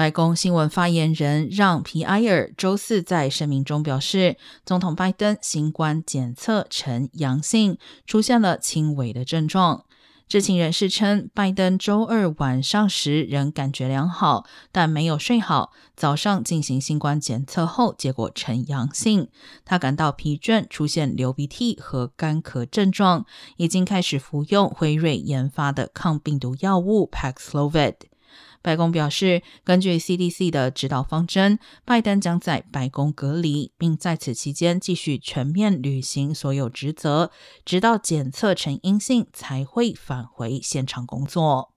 [0.00, 7.76] 白宫新闻发言人让皮埃尔周四在声明中表示，总统拜登新冠检测呈阳性，
[8.06, 9.84] 出现了轻微的症状。
[10.26, 15.70] 知情人士称，拜登周二晚上时仍感觉良好，但没有睡好。
[15.94, 19.28] 早上进行新冠检测后，结果呈阳性。
[19.66, 23.26] 他感到疲倦，出现流鼻涕和干咳症状，
[23.58, 27.96] 已经开始服用辉瑞研发的抗病毒药物 Paxlovid。
[28.62, 37.30] 白宫表示，根据 CDC 的指导方针，拜登将在白宫隔离，并在此期间继续全面履行所有职责，
[37.64, 41.74] 直到检测呈阴性才会返回现场工作。